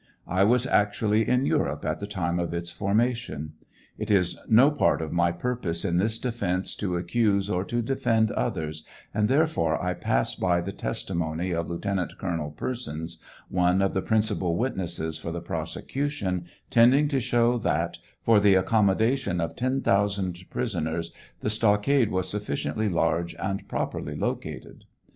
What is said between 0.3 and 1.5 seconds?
was actually in